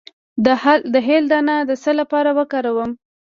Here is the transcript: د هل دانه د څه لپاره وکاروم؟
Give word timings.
د 0.93 0.95
هل 1.11 1.21
دانه 1.31 1.55
د 1.69 1.71
څه 1.83 1.91
لپاره 1.99 2.29
وکاروم؟ 2.37 2.91